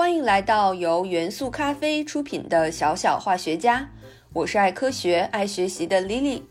[0.00, 3.90] 欢迎来到由元素咖啡出品的小小化学家，
[4.32, 6.44] 我是爱科学、爱学习的 Lily。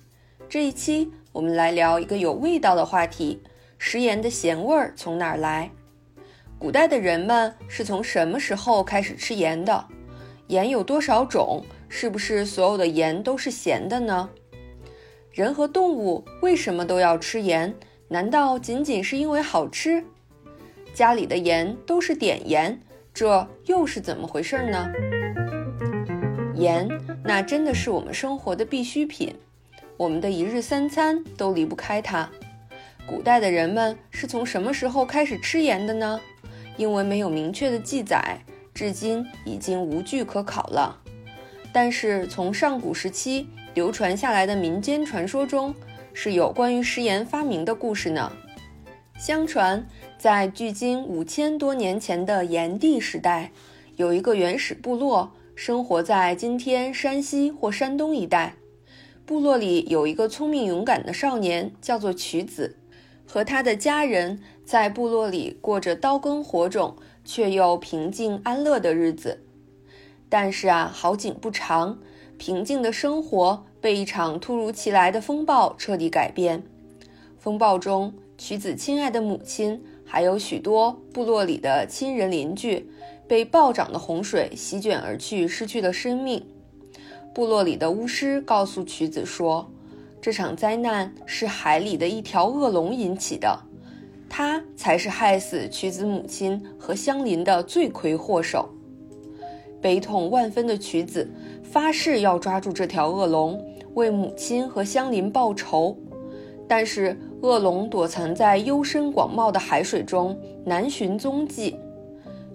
[0.48, 3.42] 这一期我们来聊一个有味道的话题：
[3.80, 5.72] 食盐的咸味儿从哪儿来？
[6.60, 9.84] 古代的人们是从什么时候开始吃盐的？
[10.46, 11.64] 盐有多少种？
[11.90, 14.30] 是不是所有的盐都是咸的呢？
[15.32, 17.74] 人和动物为什么都要吃盐？
[18.10, 20.06] 难道仅仅是因为好吃？
[20.94, 22.80] 家里的盐都是碘盐。
[23.14, 24.90] 这又是怎么回事呢？
[26.56, 26.88] 盐，
[27.24, 29.36] 那真的是我们生活的必需品，
[29.98, 32.30] 我们的一日三餐都离不开它。
[33.06, 36.20] 古代的人们是从什么时候开始吃盐的呢？
[36.78, 38.40] 因为没有明确的记载，
[38.74, 40.98] 至今已经无据可考了。
[41.74, 45.74] 但是从上古时期流传下来的民间传说中，
[46.14, 48.32] 是有关于食盐发明的故事呢。
[49.20, 49.86] 相传。
[50.18, 53.52] 在距今五千多年前的炎帝时代，
[53.98, 58.56] 有一个原始部落，生活在今天山西或山东一带。
[59.26, 62.78] 部落里有一个聪明勇敢的少年，叫做曲子，
[63.28, 66.96] 和他的家人在部落里过着刀耕火种
[67.26, 69.44] 却又平静安乐的日子。
[70.30, 72.00] 但是啊，好景不长，
[72.38, 76.64] 平静的生活被一场突如其来的风暴彻底改变。
[77.38, 79.80] 风暴中，曲子亲爱的母亲。
[80.12, 82.90] 还有许多部落里的亲人邻居
[83.28, 86.44] 被暴涨的洪水席卷而去，失去了生命。
[87.32, 89.70] 部落里的巫师告诉曲子说，
[90.20, 93.60] 这场灾难是海里的一条恶龙引起的，
[94.28, 98.68] 他才是害死曲子母亲和相邻的罪魁祸首。
[99.80, 101.30] 悲痛万分的曲子
[101.62, 105.96] 发誓要抓住这条恶龙，为母亲和相邻报仇，
[106.68, 107.16] 但是。
[107.42, 111.78] 恶龙躲藏在幽深广袤的海水中，难寻踪迹。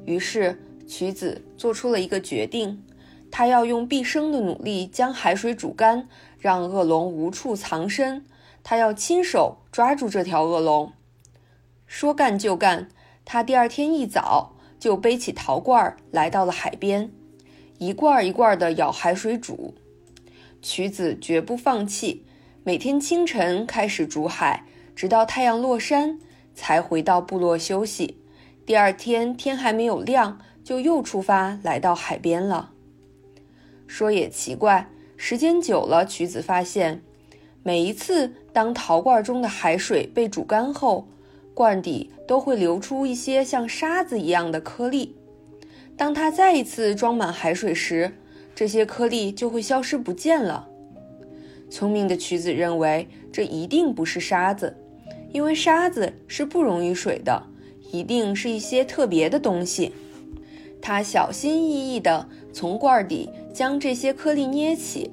[0.04, 2.84] 于是，曲子做出了一个决定：
[3.30, 6.06] 他要用毕生的努力将海水煮干，
[6.38, 8.26] 让恶龙无处藏身。
[8.62, 10.92] 他要亲手抓住这条恶龙。
[11.86, 12.88] 说干就干，
[13.24, 17.10] 他第二天一早就背起陶罐来到了海边，
[17.78, 19.74] 一罐一罐地舀海水煮。
[20.60, 22.26] 曲子绝不放弃，
[22.62, 24.64] 每天清晨开始煮海。
[24.94, 26.18] 直到太阳落山，
[26.54, 28.18] 才回到部落休息。
[28.64, 32.70] 第二天天还没有亮，就又出发来到海边了。
[33.86, 37.02] 说也奇怪，时间久了，曲子发现，
[37.62, 41.06] 每一次当陶罐中的海水被煮干后，
[41.52, 45.14] 罐底都会流出一些像沙子一样的颗粒。
[45.96, 48.16] 当他再一次装满海水时，
[48.54, 50.68] 这些颗粒就会消失不见了。
[51.70, 54.76] 聪明的曲子认为，这一定不是沙子。
[55.34, 57.42] 因为沙子是不溶于水的，
[57.90, 59.92] 一定是一些特别的东西。
[60.80, 65.10] 他小心翼翼地从罐底将这些颗粒捏起，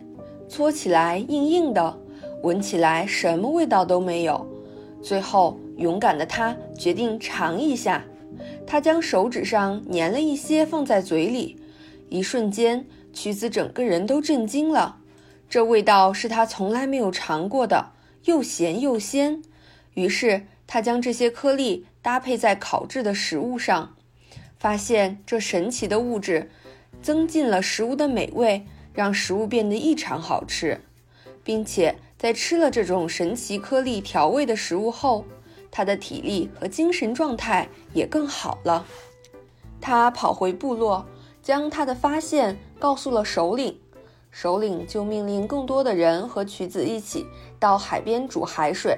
[0.47, 1.97] 搓起来硬硬的，
[2.43, 4.45] 闻起来什么味道都没有。
[5.01, 8.05] 最后，勇敢的他决定尝一下。
[8.67, 11.57] 他将手指上粘了一些放在嘴里，
[12.09, 14.97] 一瞬间，曲子整个人都震惊了。
[15.49, 17.93] 这味道是他从来没有尝过的，
[18.25, 19.41] 又咸又鲜。
[19.93, 23.95] 于是他将这些颗粒搭配在烤制的食物上，
[24.57, 26.49] 发现这神奇的物质
[27.01, 30.81] 增进了食物的美味，让食物变得异常好吃，
[31.43, 35.25] 并且在吃了这种神奇颗粒调味的食物后，
[35.69, 38.85] 他的体力和精神状态也更好了。
[39.81, 41.05] 他跑回部落，
[41.41, 43.79] 将他的发现告诉了首领，
[44.29, 47.25] 首领就命令更多的人和曲子一起
[47.59, 48.97] 到海边煮海水。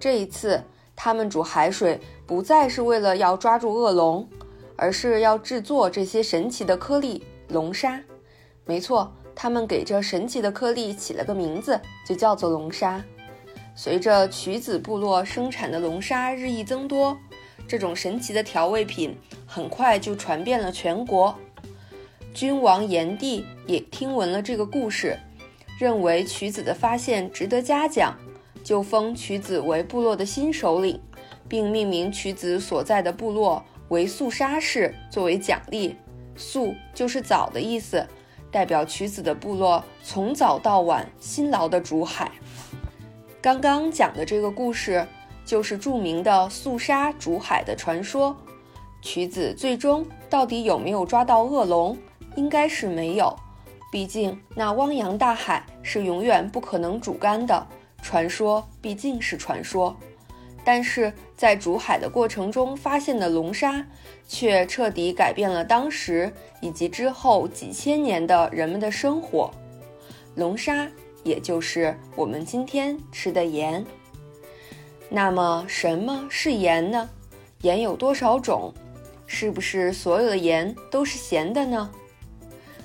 [0.00, 0.60] 这一次，
[0.96, 4.26] 他们煮海水不再是为了要抓住恶龙，
[4.74, 8.00] 而是要制作这些神奇的颗粒龙沙。
[8.64, 13.04] 没错，他们给这神奇的颗粒起了个名字，就叫做龙沙。
[13.76, 17.16] 随着曲子部落生产的龙沙日益增多，
[17.68, 19.14] 这种神奇的调味品
[19.46, 21.34] 很快就传遍了全国。
[22.32, 25.18] 君王炎帝也听闻了这个故事，
[25.78, 28.16] 认为曲子的发现值得嘉奖。
[28.70, 31.02] 就封曲子为部落的新首领，
[31.48, 35.96] 并命名曲子所在的部落为素沙市作为奖励。
[36.36, 38.06] 素就是早的意思，
[38.48, 42.30] 代表曲子的部落从早到晚辛劳的煮海。
[43.42, 45.04] 刚刚讲的这个故事，
[45.44, 48.36] 就是著名的素沙煮海的传说。
[49.02, 51.98] 曲子最终到底有没有抓到恶龙？
[52.36, 53.34] 应该是没有，
[53.90, 57.66] 毕竟那汪洋大海是永远不可能煮干的。
[58.10, 59.96] 传说毕竟是传说，
[60.64, 63.86] 但是在煮海的过程中发现的龙沙，
[64.26, 69.48] 却彻底改变了当时以及之后几千年的人们的生活。
[70.34, 70.90] 龙沙，
[71.22, 73.86] 也就是我们今天吃的盐。
[75.08, 77.08] 那么，什么是盐呢？
[77.62, 78.74] 盐有多少种？
[79.24, 81.88] 是不是所有的盐都是咸的呢？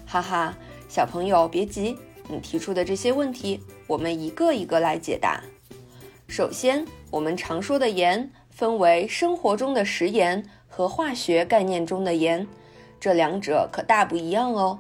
[0.05, 0.55] 哈哈，
[0.87, 5.41] 小朋友别急，你提出的这些问题，我们一个一个来解答。
[6.27, 8.31] 首先，我们常说的盐。
[8.49, 12.47] 分为生活中的食盐和化学概念中的盐，
[13.01, 14.79] 这两者可大不一样哦。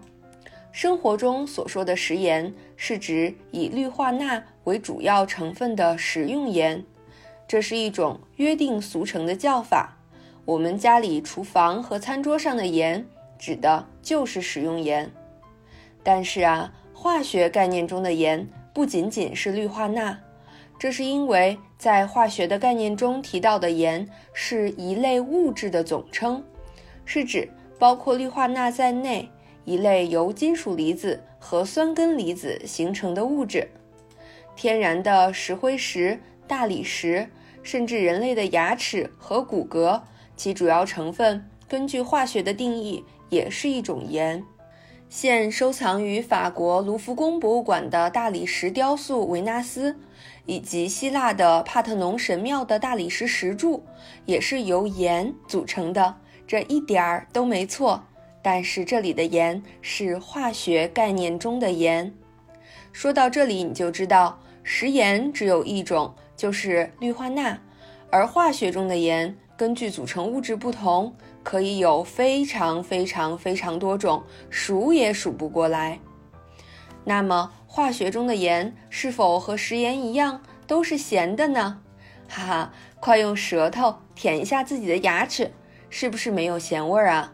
[0.71, 6.85] 生活中所说的食盐是指以氯化钠为主要成分的食用盐，
[7.45, 9.97] 这是一种约定俗成的叫法。
[10.45, 13.05] 我们家里厨房和餐桌上的盐，
[13.37, 15.11] 指的就是食用盐。
[16.01, 20.19] 但是啊，化学概念中的盐不仅仅是氯化钠。
[20.77, 26.43] 这是因为在化学的概念中提到的盐是一类物质的总称，
[27.05, 27.49] 是指
[27.79, 29.29] 包括氯化钠在内
[29.63, 33.65] 一类由金属离子和酸根离子形成的物质。
[34.57, 37.29] 天然的石灰石、大理石，
[37.63, 40.01] 甚至人类的牙齿和骨骼，
[40.35, 44.43] 其主要成分根据化学的定义也是一种盐。
[45.17, 49.95] 现收藏于法国卢浮宫博物馆的大理石雕塑维纳斯。
[50.45, 53.81] 以及希腊的帕特农神庙的大理石石柱
[54.25, 58.03] 也是由盐组成的，这一点儿都没错。
[58.41, 62.13] 但是这里的盐是化学概念中的盐。
[62.91, 67.57] 说到这里，你就知道食盐只有一种，就是氯化钠，
[68.11, 71.15] 而化学中的盐根据组成物质不同，
[71.45, 75.97] 可以有非常非常非常多种，数也数不过来。
[77.05, 77.49] 那么。
[77.67, 81.77] 化学中的盐是否和食盐一样都是咸的呢？
[82.29, 85.51] 哈哈，快用舌头舔一下自己的牙齿，
[85.89, 87.33] 是不是没有咸味儿啊？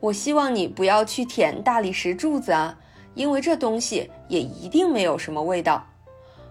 [0.00, 2.76] 我希望你不要去舔大理石柱子啊，
[3.14, 5.86] 因为这东西也一定没有什么味道。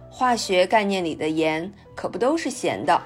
[0.09, 3.01] 化学概念里的盐可不都是咸的，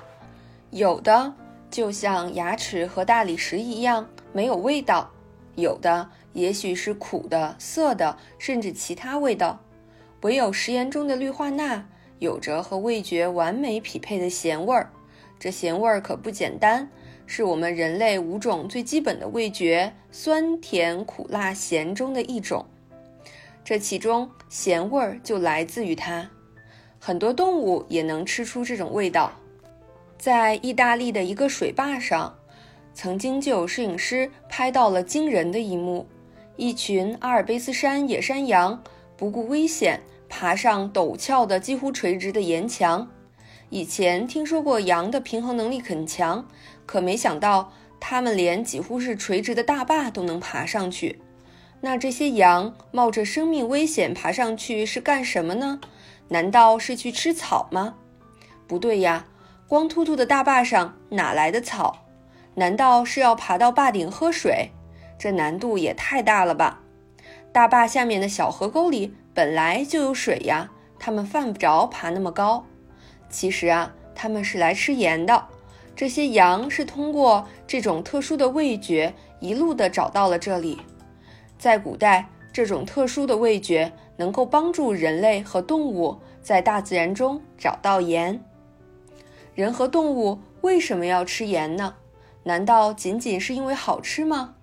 [0.69, 1.33] 有的
[1.69, 5.11] 就像牙齿和大理石一样没有味道，
[5.55, 9.59] 有的也许是苦的、涩的，甚至其他味道。
[10.21, 11.85] 唯有食盐中的氯化钠
[12.19, 14.91] 有着和味觉完美匹配的咸味儿，
[15.39, 16.89] 这咸味儿可不简单，
[17.25, 22.65] 是我们人类五种最基本的味觉——酸、甜、苦、辣、咸中的一种。
[23.63, 26.29] 这其中咸味儿就来自于它。
[26.99, 29.31] 很多动物也能吃出这种味道。
[30.19, 32.35] 在意大利的一个水坝上，
[32.93, 36.05] 曾经就有摄影师拍到了惊人的一幕：
[36.57, 38.83] 一群阿尔卑斯山野山羊。
[39.15, 43.09] 不顾危险，爬上陡峭的、几乎垂直的岩墙。
[43.69, 46.45] 以前听说过羊的平衡能力很强，
[46.85, 51.19] 可没想到它们连几乎是垂直的大坝都能爬上去。
[51.81, 55.79] 那这些羊冒着生命危险爬上去是干什么呢？
[56.29, 57.95] 难道是去吃草吗？
[58.67, 59.25] 不对呀，
[59.69, 62.07] 光秃秃的大坝上哪来的草？
[62.55, 64.71] 难道是要爬到坝顶喝水？
[65.15, 66.81] 这难度也太大了吧！
[67.51, 72.65] 大坝下面的小河沟里本来就有水呀，它们犯不着爬那么高。
[73.29, 75.45] 其实啊，它们是来吃盐的。
[75.95, 80.79] 这些羊是通过这种特殊的味觉，一路的找到了这里。
[81.59, 88.43] 在古代，这种特殊的味觉能够帮助人类和动物在大自然中找到盐。
[89.55, 91.95] 人和动物为什么要吃盐呢？
[92.43, 94.55] 难道仅仅是因为好吃吗？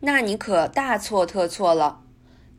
[0.00, 2.02] 那你可大错特错了。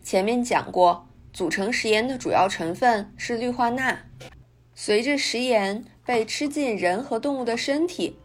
[0.04, 3.98] 前面讲过，组成食盐的主要成分是氯化钠。
[4.74, 8.18] 随着食盐被吃进人和动物的身体，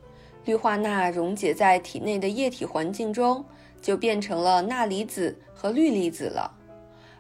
[0.45, 3.45] 氯化钠溶解在体内的液体环境中，
[3.81, 6.57] 就变成了钠离子和氯离子了。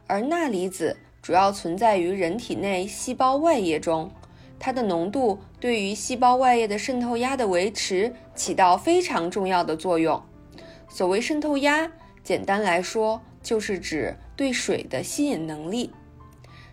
[0.06, 4.11] 而钠离子主要存在于人体内细胞外液中，
[4.60, 10.22] 它的浓度对于细胞外液的渗透压的维持起到非常重要的作用。
[10.88, 11.90] 所谓渗透压，
[12.22, 14.16] 简单来说就是指。
[14.36, 15.90] 对水的吸引能力，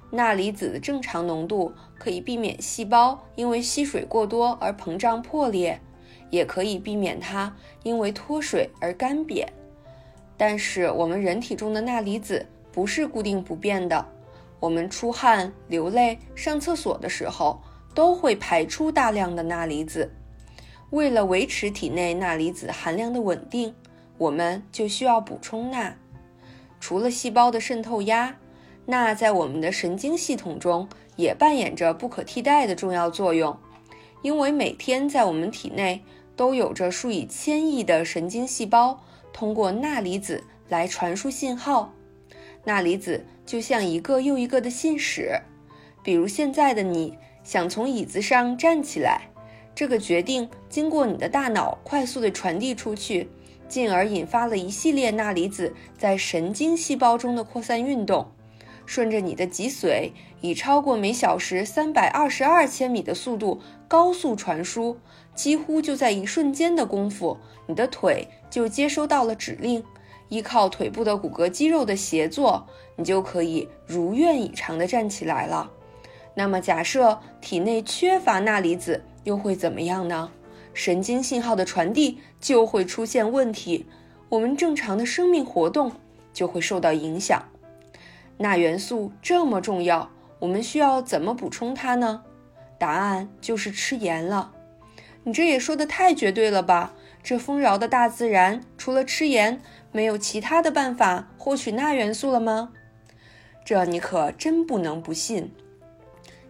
[0.09, 5.77] 钠离子的正常浓度可以避免细胞因为吸水过多而膨胀破裂，
[6.29, 7.53] 也可以避免它
[7.83, 9.45] 因为脱水而干瘪。
[10.37, 14.05] 但是我们人体中的钠离子不是固定不变的，
[14.61, 17.61] 我们出汗、流泪、上厕所的时候
[17.97, 20.11] 都会排出大量的钠离子。
[20.91, 23.73] 为了维持体内钠离子含量的稳定，
[24.19, 25.95] 我们就需要补充钠。
[26.79, 28.35] 除了细胞的渗透压，
[28.85, 33.57] 钠在我们的神经系统中也扮演着不可替代的重要作用。
[34.21, 36.03] 因为每天在我们体内
[36.35, 41.91] 都有着数以千亿的神经细胞，通过钠离子来传输信号。
[42.63, 45.31] 钠离子就像一个又一个的信使。
[46.03, 49.29] 比如现在的你想从椅子上站起来，
[49.73, 53.29] 这个决定经过你的大脑快速地传递出去，
[53.69, 58.27] 进而引发了一系列钠离子在神经细胞中的扩散运动。
[58.85, 60.11] 顺着你的脊髓，
[60.41, 64.97] 以超过每小时三百二十二千米的速度高速传输，
[65.33, 69.81] 几乎就在一瞬间的功夫，你的腿就接收到了指令，
[70.27, 75.71] 依靠腿部的骨骼肌肉的协作，你就可以如愿以偿地站起来了。
[76.39, 80.29] 那么，假设体内缺乏钠离子，又会怎么样呢？
[80.71, 83.87] 神经信号的传递就会出现问题，
[84.29, 85.91] 我们正常的生命活动
[86.31, 87.41] 就会受到影响。
[88.37, 92.21] 钠元素这么重要，我们需要怎么补充它呢？
[92.77, 94.51] 答案就是吃盐了。
[95.23, 96.93] 你这也说的太绝对了吧？
[97.23, 99.59] 这丰饶的大自然除了吃盐，
[99.91, 102.69] 没有其他的办法获取钠元素了吗？
[103.65, 105.51] 这你可真不能不信，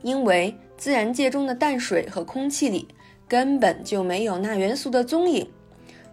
[0.01, 2.88] 因为自然界中的淡水和空气里
[3.27, 5.50] 根本就没有钠元素的踪影。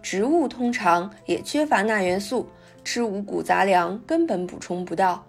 [0.01, 2.47] 植物通常也缺乏钠元素，
[2.83, 5.25] 吃五谷杂粮根本补充不到。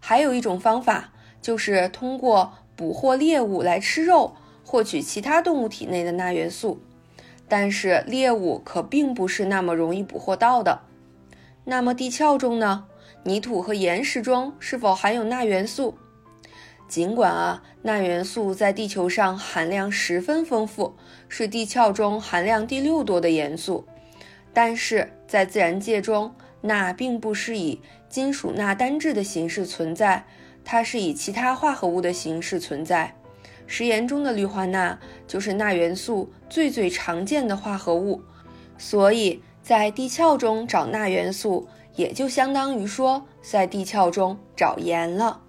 [0.00, 4.34] 还有一种方法，就是通过捕获猎物来吃肉，
[4.64, 6.80] 获取其他动物体内的钠元素。
[7.46, 10.80] 但是猎物可并不是那么容易捕获到的。
[11.64, 12.86] 那么地壳中呢？
[13.24, 15.96] 泥土和岩石中是否含有钠元素？
[16.88, 20.94] 尽管啊，钠元素在地球上含量十分丰富，
[21.28, 23.86] 是地壳中含量第六多的元素，
[24.52, 26.34] 但是在自然界中。
[26.66, 30.24] 钠并不是以金属钠单质的形式存在，
[30.64, 33.14] 它是以其他化合物的形式存在。
[33.66, 34.98] 食盐中的氯化钠
[35.28, 38.22] 就是钠元素最最常见的化合物，
[38.78, 45.42] 所以在地壳中找钠元素，也就相当于说在地壳中找盐了。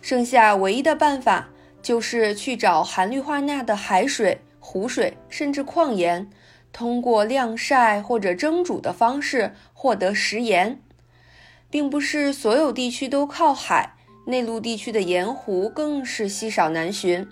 [0.00, 1.48] 剩下唯一的办法
[1.82, 6.28] 就是去找含氯化钠的海水、湖水，甚至矿盐。
[6.72, 10.80] 通过晾晒或者蒸煮的方式获得食盐，
[11.68, 13.94] 并不是所有地区都靠海，
[14.26, 17.26] 内陆地区的盐湖更是稀少难寻，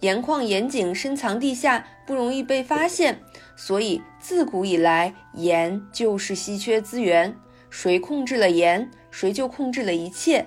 [0.00, 3.18] 盐矿盐井深藏地下，不容易被发现，
[3.56, 7.34] 所以自古以来盐就是稀缺资源，
[7.70, 10.44] 谁控制了盐，谁就控制了一切。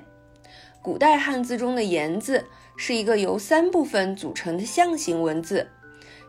[0.85, 2.45] 古代汉字中的“盐”字
[2.77, 5.67] 是一个由三部分组成的象形文字。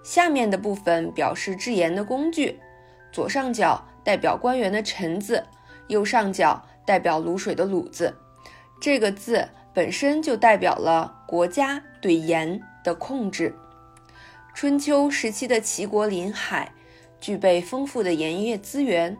[0.02, 2.58] 下面的部分表示制盐的工具，
[3.12, 5.44] 左上角代表官员的臣字，
[5.88, 8.16] 右上角代表卤水的卤字。
[8.80, 13.54] 这个字本身就代表了国家对盐的控制。
[14.54, 16.72] 春秋时期的齐国临海，
[17.20, 19.18] 具备丰富的盐业资源。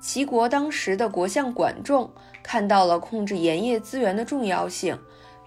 [0.00, 2.10] 齐国当时的国相管仲
[2.42, 4.98] 看到了控制盐业资源的重要性。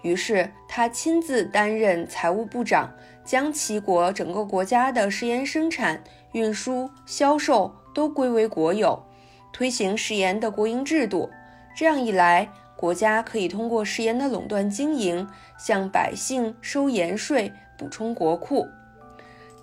[0.02, 2.92] 于是他亲自担任财务部长，
[3.24, 9.00] 将齐国整个国家的食盐生产、运输、销售都归为国有，
[9.52, 11.30] 推行食盐的国营制度。
[11.76, 18.66] 这样一来，国家可以通过食盐的垄断经营，向百姓收盐税，补充国库。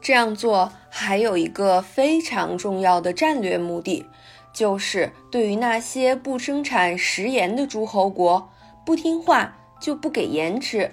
[0.02, 4.06] 这样做还有一个非常重要的战略目的，
[4.54, 8.50] 就是对于那些不生产食盐的诸侯国
[8.86, 9.56] 不听话。
[9.80, 10.92] 就不给盐吃，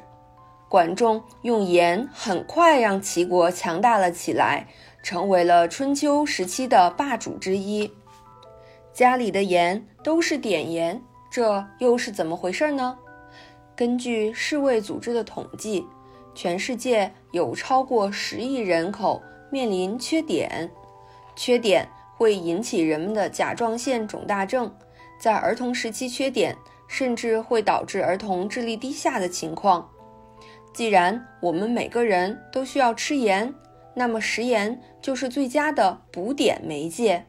[0.68, 4.68] 管仲用盐很快让齐国强大了起来，
[5.02, 7.92] 成为了春秋时期的霸主之一。
[8.92, 12.96] 家里的盐都是碘盐，这又是怎么回事呢？
[13.74, 15.84] 根据世卫组织的统计，
[16.32, 19.20] 全世界有超过十亿人口
[19.50, 20.70] 面临缺碘，
[21.34, 21.84] 缺碘
[22.16, 24.74] 会引起人们的甲状腺肿大症，
[25.20, 26.56] 在儿童时期缺碘。
[26.88, 29.90] 甚至会导致儿童智力低下的情况。
[30.72, 33.52] 既然我们每个人都需要吃盐，
[33.92, 37.26] 那么食盐就是最佳的补碘媒介。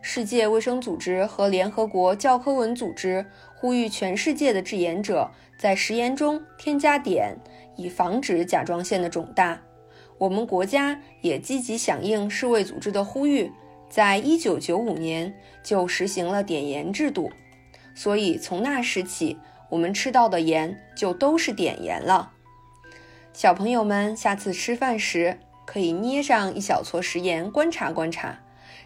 [0.00, 3.26] 世界卫生组织和联合国教科文组织
[3.56, 5.28] 呼吁全世界的制盐者
[5.58, 7.36] 在食盐中添加碘，
[7.74, 9.60] 以防止甲状腺的肿大。
[10.18, 13.50] 我们国家也积极响应世卫组织的呼吁，
[13.94, 15.32] 在一九九五年
[15.62, 17.30] 就实行了碘盐制度。
[17.94, 19.38] 所以从那时起，
[19.70, 22.32] 我们吃到的盐就都是碘盐了。
[23.32, 28.40] 小朋友们，下次吃饭时可以捏上一小撮食盐，观察观察，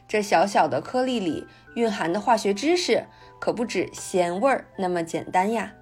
[0.07, 3.07] 这小小的颗粒里蕴含的化学知识，
[3.41, 5.73] 可不止咸味儿那么简单呀。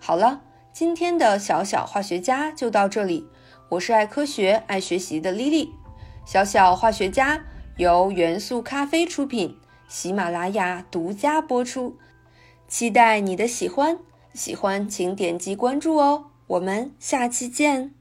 [0.00, 0.40] 好了，
[0.72, 3.28] 今天的小小化学家就到这里。
[3.72, 5.74] 我是爱科学、爱学习的莉莉，
[6.24, 7.44] 小小化学家。
[7.78, 9.56] 由元素咖啡出品，
[9.86, 11.96] 喜马拉雅独家播出。
[12.66, 14.00] 期待你的喜欢，
[14.34, 16.24] 喜欢请点击关注哦。
[16.48, 17.97] 我们下期见。